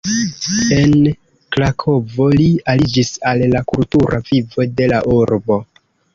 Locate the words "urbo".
5.21-5.63